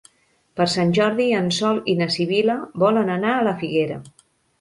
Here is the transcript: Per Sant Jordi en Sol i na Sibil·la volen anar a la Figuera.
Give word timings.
Per 0.59 0.65
Sant 0.75 0.93
Jordi 0.97 1.27
en 1.39 1.49
Sol 1.57 1.81
i 1.93 1.95
na 1.99 2.07
Sibil·la 2.15 2.55
volen 2.85 3.13
anar 3.17 3.35
a 3.35 3.45
la 3.49 3.55
Figuera. 3.61 4.01